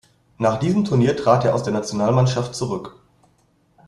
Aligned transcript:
Nach 0.39 0.57
diesem 0.57 0.83
Turnier 0.83 1.15
trat 1.15 1.45
er 1.45 1.53
aus 1.53 1.61
der 1.61 1.73
Nationalmannschaft 1.73 2.55
zurück. 2.55 2.95